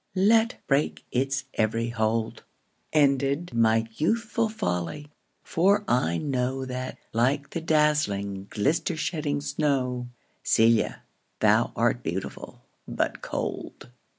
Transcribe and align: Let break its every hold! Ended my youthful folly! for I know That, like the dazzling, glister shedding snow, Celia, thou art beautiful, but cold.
Let 0.15 0.59
break 0.65 1.05
its 1.11 1.43
every 1.53 1.89
hold! 1.89 2.41
Ended 2.91 3.53
my 3.53 3.87
youthful 3.97 4.49
folly! 4.49 5.11
for 5.43 5.83
I 5.87 6.17
know 6.17 6.65
That, 6.65 6.97
like 7.13 7.51
the 7.51 7.61
dazzling, 7.61 8.47
glister 8.49 8.97
shedding 8.97 9.41
snow, 9.41 10.09
Celia, 10.41 11.03
thou 11.39 11.71
art 11.75 12.01
beautiful, 12.01 12.65
but 12.87 13.21
cold. 13.21 13.91